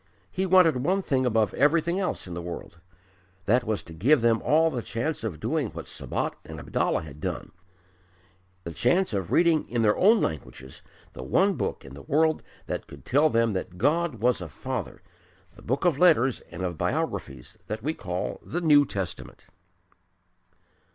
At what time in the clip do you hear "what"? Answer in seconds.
5.73-5.87